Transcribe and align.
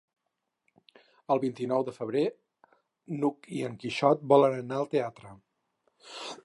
El 1.35 1.41
vint-i-nou 1.43 1.85
de 1.89 1.93
febrer 1.97 2.25
n'Hug 3.19 3.49
i 3.59 3.63
en 3.69 3.77
Quixot 3.85 4.27
volen 4.35 4.61
anar 4.65 4.81
al 4.81 4.93
teatre. 4.97 5.35